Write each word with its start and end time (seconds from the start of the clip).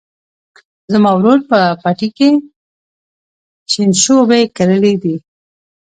زما 0.91 1.11
ورور 1.15 1.39
په 1.49 1.59
پټي 1.83 2.09
کې 2.17 2.29
شینشوبي 3.71 4.43
کرلي 4.55 4.93
دي. 5.03 5.15